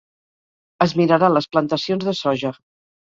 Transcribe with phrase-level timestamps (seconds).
[0.85, 2.53] Es mirarà les plantacions de soja.